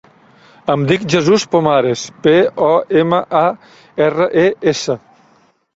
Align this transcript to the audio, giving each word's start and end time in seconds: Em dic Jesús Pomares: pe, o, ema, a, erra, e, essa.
Em 0.75 0.85
dic 0.91 1.05
Jesús 1.15 1.45
Pomares: 1.51 2.07
pe, 2.25 2.35
o, 2.71 2.73
ema, 3.03 3.21
a, 3.45 3.47
erra, 4.09 4.31
e, 4.47 4.53
essa. 4.75 4.99